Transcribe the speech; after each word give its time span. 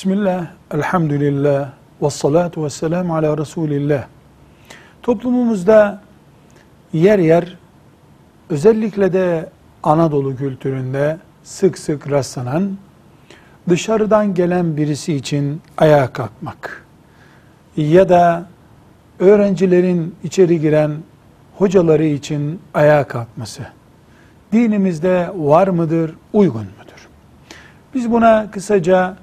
Bismillah, 0.00 0.46
elhamdülillah, 0.74 1.70
ve 2.02 2.10
salatu 2.10 2.64
ve 2.64 2.70
selamu 2.70 3.16
ala 3.16 3.38
Resulillah. 3.38 4.04
Toplumumuzda 5.02 6.02
yer 6.92 7.18
yer, 7.18 7.56
özellikle 8.50 9.12
de 9.12 9.48
Anadolu 9.82 10.36
kültüründe 10.36 11.18
sık 11.42 11.78
sık 11.78 12.10
rastlanan, 12.10 12.76
dışarıdan 13.68 14.34
gelen 14.34 14.76
birisi 14.76 15.14
için 15.14 15.62
ayağa 15.78 16.12
kalkmak 16.12 16.84
ya 17.76 18.08
da 18.08 18.46
öğrencilerin 19.18 20.14
içeri 20.24 20.60
giren 20.60 20.92
hocaları 21.58 22.04
için 22.04 22.60
ayağa 22.74 23.04
kalkması 23.04 23.62
dinimizde 24.52 25.30
var 25.34 25.68
mıdır, 25.68 26.14
uygun 26.32 26.66
mudur? 26.78 27.08
Biz 27.94 28.10
buna 28.12 28.50
kısaca 28.50 29.16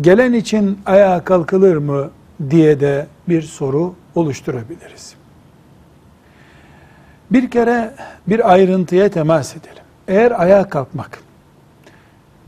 gelen 0.00 0.32
için 0.32 0.78
ayağa 0.86 1.24
kalkılır 1.24 1.76
mı 1.76 2.10
diye 2.50 2.80
de 2.80 3.06
bir 3.28 3.42
soru 3.42 3.94
oluşturabiliriz. 4.14 5.14
Bir 7.30 7.50
kere 7.50 7.94
bir 8.26 8.52
ayrıntıya 8.52 9.08
temas 9.08 9.56
edelim. 9.56 9.82
Eğer 10.08 10.40
ayağa 10.42 10.68
kalkmak 10.68 11.20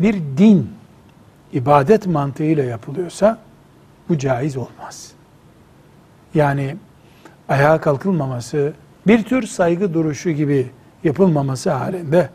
bir 0.00 0.14
din, 0.14 0.70
ibadet 1.52 2.06
mantığıyla 2.06 2.64
yapılıyorsa 2.64 3.38
bu 4.08 4.18
caiz 4.18 4.56
olmaz. 4.56 5.12
Yani 6.34 6.76
ayağa 7.48 7.80
kalkılmaması 7.80 8.72
bir 9.06 9.22
tür 9.22 9.46
saygı 9.46 9.94
duruşu 9.94 10.30
gibi 10.30 10.70
yapılmaması 11.04 11.70
halinde 11.70 12.30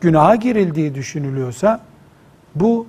günaha 0.00 0.40
girildiği 0.40 0.94
düşünülüyorsa 0.94 1.80
bu 2.54 2.86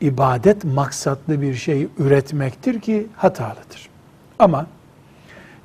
ibadet 0.00 0.64
maksatlı 0.64 1.42
bir 1.42 1.54
şey 1.54 1.88
üretmektir 1.98 2.80
ki 2.80 3.06
hatalıdır. 3.16 3.88
Ama 4.38 4.66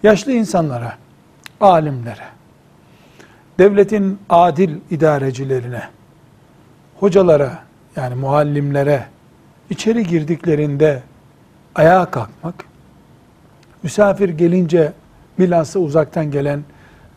yaşlı 0.04 0.32
insanlara, 0.32 0.98
alimlere, 1.62 2.26
devletin 3.60 4.20
adil 4.30 4.78
idarecilerine, 4.92 5.84
hocalara 7.00 7.64
yani 7.96 8.16
muallimlere 8.16 9.06
içeri 9.70 10.04
girdiklerinde 10.04 11.04
ayağa 11.76 12.06
kalkmak, 12.06 12.66
misafir 13.84 14.30
gelince 14.30 14.94
bilhassa 15.40 15.80
uzaktan 15.80 16.32
gelen 16.32 16.64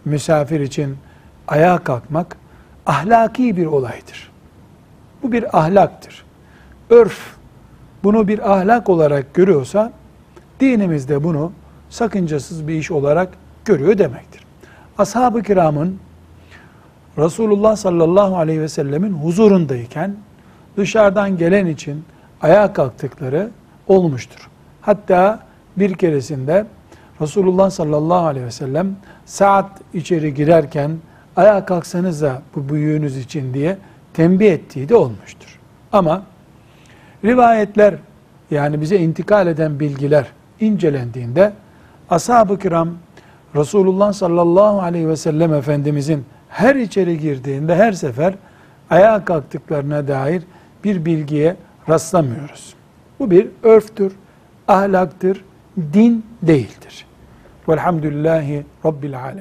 misafir 0.05 0.61
için 0.61 0.97
ayağa 1.49 1.79
kalkmak 1.79 2.37
ahlaki 2.87 3.57
bir 3.57 3.67
olaydır. 3.67 4.31
Bu 5.23 5.33
bir 5.33 5.59
ahlaktır. 5.59 6.28
Örf 6.91 7.37
bunu 8.05 8.29
bir 8.29 8.53
ahlak 8.53 8.89
olarak 8.89 9.35
görüyorsa 9.35 9.93
dinimizde 10.61 11.25
bunu 11.25 11.53
sakıncasız 11.91 12.69
bir 12.69 12.75
iş 12.75 12.91
olarak 12.91 13.29
görüyor 13.65 13.99
demektir. 13.99 14.45
Ashab-ı 14.99 15.43
kiramın 15.43 15.99
Resulullah 17.19 17.77
sallallahu 17.77 18.37
aleyhi 18.37 18.61
ve 18.61 18.69
sellemin 18.69 19.13
huzurundayken 19.13 20.17
dışarıdan 20.77 21.39
gelen 21.39 21.67
için 21.67 22.05
ayağa 22.43 22.73
kalktıkları 22.73 23.51
olmuştur. 23.87 24.49
Hatta 24.81 25.41
bir 25.77 25.95
keresinde 25.95 26.67
Resulullah 27.21 27.71
sallallahu 27.71 28.27
aleyhi 28.27 28.47
ve 28.47 28.51
sellem 28.51 28.97
saat 29.27 29.71
içeri 29.95 30.35
girerken 30.35 30.91
ayağa 31.37 31.65
kalksanız 31.65 32.25
bu 32.55 32.69
büyüğünüz 32.69 33.17
için 33.17 33.55
diye 33.55 33.79
tembih 34.15 34.53
ettiği 34.53 34.89
de 34.89 34.97
olmuştur. 34.97 35.59
Ama 35.93 36.23
rivayetler 37.25 37.95
yani 38.51 38.81
bize 38.81 38.97
intikal 38.97 39.47
eden 39.47 39.81
bilgiler 39.81 40.27
incelendiğinde 40.61 41.53
ashab-ı 42.11 42.59
kiram 42.59 42.89
Resulullah 43.57 44.13
sallallahu 44.13 44.81
aleyhi 44.81 45.09
ve 45.09 45.17
sellem 45.17 45.55
Efendimizin 45.55 46.25
her 46.49 46.75
içeri 46.75 47.19
girdiğinde 47.19 47.75
her 47.75 47.93
sefer 47.93 48.35
ayağa 48.91 49.25
kalktıklarına 49.25 50.09
dair 50.09 50.43
bir 50.85 51.05
bilgiye 51.05 51.57
rastlamıyoruz. 51.89 52.75
Bu 53.19 53.31
bir 53.31 53.49
örftür, 53.63 54.13
ahlaktır, 54.69 55.45
din 55.77 56.27
değildir. 56.43 57.07
Velhamdülillahi 57.69 58.65
Rabbil 58.85 59.19
Alemin. 59.19 59.37